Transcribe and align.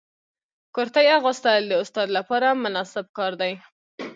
کرتۍ 0.75 1.07
اغوستل 1.17 1.61
د 1.67 1.73
استاد 1.83 2.07
لپاره 2.17 2.47
مناسب 2.63 3.05
کار 3.17 3.31
دی. 3.41 3.53